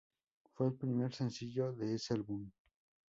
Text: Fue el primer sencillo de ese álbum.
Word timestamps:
Fue 0.55 0.65
el 0.65 0.73
primer 0.73 1.13
sencillo 1.13 1.73
de 1.73 1.93
ese 1.93 2.15
álbum. 2.15 2.49